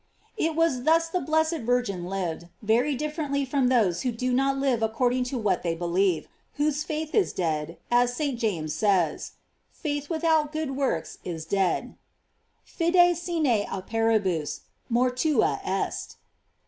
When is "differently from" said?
2.95-3.67